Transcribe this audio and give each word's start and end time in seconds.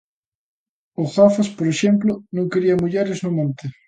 O 1.01 1.03
Gafas, 1.13 1.49
por 1.57 1.65
exemplo, 1.73 2.11
non 2.35 2.51
quería 2.51 2.81
mulleres 2.81 3.19
no 3.23 3.31
monte. 3.37 3.65